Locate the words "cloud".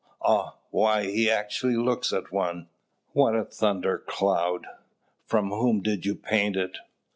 4.07-4.65